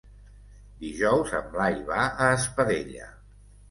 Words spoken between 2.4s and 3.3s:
Espadella.